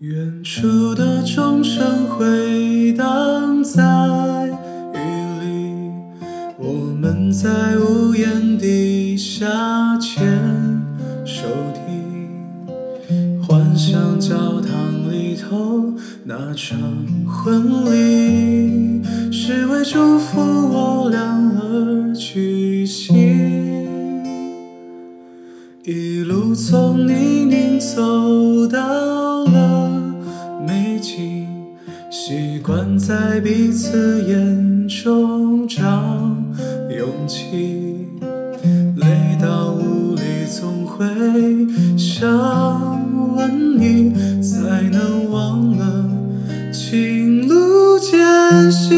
[0.00, 3.82] 远处的钟声回荡在
[4.94, 4.96] 雨
[5.40, 5.72] 里，
[6.56, 10.24] 我们在屋檐底下牵
[11.24, 14.70] 手听，幻想教堂
[15.10, 16.78] 里头那场
[17.26, 19.02] 婚礼
[19.32, 21.18] 是为祝福我俩
[21.60, 23.16] 而举行，
[25.82, 27.97] 一路从泥泞走
[32.78, 35.82] 习惯在彼此眼中找
[36.96, 38.06] 勇气。
[38.96, 41.04] 累到无力，总会
[41.96, 42.28] 想
[43.36, 46.08] 问你，才能忘了
[46.72, 48.96] 情路艰辛。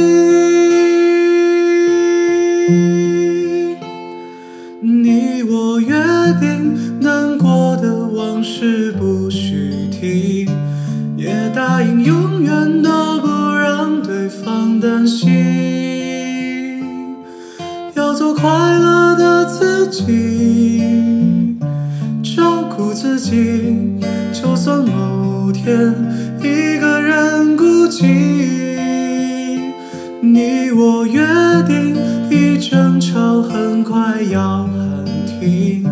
[4.83, 5.97] 你我约
[6.39, 9.10] 定，难过的往事不
[18.11, 20.83] 要做快乐的自己，
[22.25, 24.01] 照顾自己。
[24.33, 25.95] 就算某天
[26.41, 29.61] 一个人孤寂，
[30.21, 31.25] 你我约
[31.69, 31.95] 定，
[32.29, 35.87] 一争吵很快要喊停，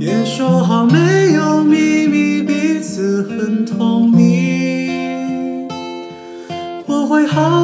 [0.00, 5.68] 也说好没有秘密，彼此很透明。
[6.86, 7.63] 我会好